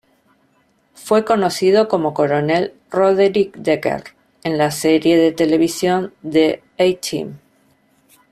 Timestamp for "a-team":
6.79-7.37